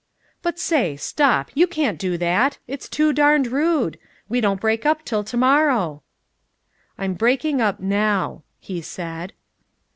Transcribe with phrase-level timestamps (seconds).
[0.41, 2.57] "But say, stop; you can't do that.
[2.67, 3.99] It's too darned rude.
[4.27, 6.01] We don't break up till to morrow."
[6.97, 9.33] "I'm breaking up now," he said.